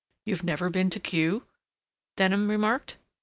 "You've 0.25 0.43
never 0.43 0.71
been 0.71 0.89
to 0.89 0.99
Kew?" 0.99 1.43
Denham 2.15 2.49
remarked. 2.49 2.97